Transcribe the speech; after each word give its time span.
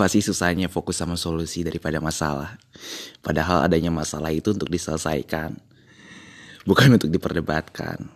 Apa 0.00 0.08
sih 0.08 0.24
susahnya 0.24 0.72
fokus 0.72 0.96
sama 0.96 1.12
solusi 1.12 1.60
daripada 1.60 2.00
masalah? 2.00 2.56
Padahal 3.20 3.68
adanya 3.68 3.92
masalah 3.92 4.32
itu 4.32 4.48
untuk 4.56 4.72
diselesaikan, 4.72 5.52
bukan 6.64 6.96
untuk 6.96 7.12
diperdebatkan. 7.12 8.08